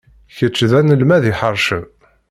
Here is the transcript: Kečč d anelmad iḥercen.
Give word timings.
Kečč 0.35 0.57
d 0.69 0.71
anelmad 0.79 1.23
iḥercen. 1.31 1.85